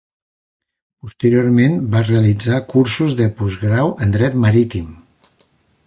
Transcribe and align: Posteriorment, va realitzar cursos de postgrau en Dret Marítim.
Posteriorment, 1.05 1.75
va 1.95 2.01
realitzar 2.07 2.63
cursos 2.73 3.17
de 3.21 3.29
postgrau 3.43 3.93
en 4.07 4.17
Dret 4.17 4.43
Marítim. 4.47 4.91